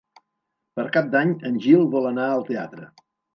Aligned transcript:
Per 0.79 0.85
Cap 0.95 1.11
d'Any 1.15 1.33
en 1.51 1.59
Gil 1.67 1.85
vol 1.97 2.09
anar 2.13 2.27
al 2.31 2.43
teatre. 2.49 2.89